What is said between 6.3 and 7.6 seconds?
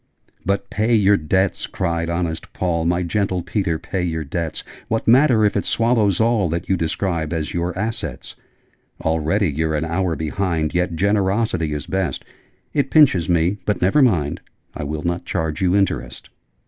That you describe as